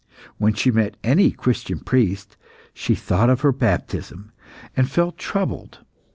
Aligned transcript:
When 0.39 0.53
she 0.55 0.71
met 0.71 0.97
any 1.03 1.29
Christian 1.29 1.77
priest, 1.79 2.35
she 2.73 2.95
thought 2.95 3.29
of 3.29 3.41
her 3.41 3.51
baptism, 3.51 4.31
and 4.75 4.89
felt 4.89 5.15
troubled. 5.19 5.85